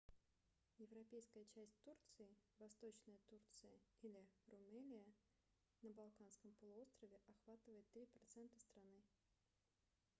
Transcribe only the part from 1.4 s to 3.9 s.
часть турции восточная турция